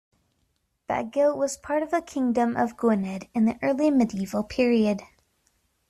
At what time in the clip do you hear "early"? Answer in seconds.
3.61-3.91